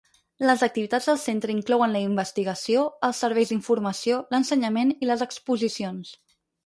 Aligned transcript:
Les 0.49 0.61
activitats 0.67 1.09
del 1.09 1.17
centre 1.23 1.53
inclouen 1.55 1.93
la 1.95 2.01
investigació, 2.05 2.85
els 3.09 3.19
serveis 3.25 3.51
d'informació, 3.53 4.19
l'ensenyament 4.35 4.95
i 5.05 5.11
les 5.11 5.27
exposicions. 5.27 6.17